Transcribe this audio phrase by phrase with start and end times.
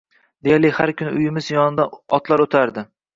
[0.45, 2.85] Deyarli har kuni uyimiz yonidan otlar o`tardi